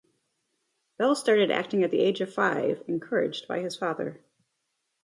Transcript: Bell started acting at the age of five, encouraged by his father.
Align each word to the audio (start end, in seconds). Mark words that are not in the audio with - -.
Bell 0.97 1.13
started 1.13 1.51
acting 1.51 1.83
at 1.83 1.91
the 1.91 1.99
age 1.99 2.21
of 2.21 2.33
five, 2.33 2.81
encouraged 2.87 3.47
by 3.47 3.59
his 3.59 3.75
father. 3.77 4.19